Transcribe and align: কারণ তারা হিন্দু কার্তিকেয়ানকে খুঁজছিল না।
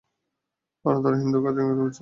কারণ 0.85 0.99
তারা 1.03 1.15
হিন্দু 1.15 1.37
কার্তিকেয়ানকে 1.37 1.75
খুঁজছিল 1.75 1.79
না। 1.79 1.89